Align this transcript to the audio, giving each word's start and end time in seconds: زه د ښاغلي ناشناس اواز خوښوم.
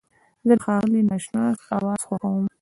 زه 0.47 0.53
د 0.59 0.61
ښاغلي 0.65 1.01
ناشناس 1.09 1.57
اواز 1.75 2.01
خوښوم. 2.07 2.45